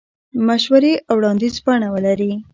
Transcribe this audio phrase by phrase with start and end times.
[0.47, 2.31] مشورې او وړاندیز بڼه ولري.